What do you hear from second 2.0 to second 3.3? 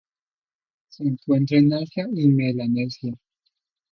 y Melanesia.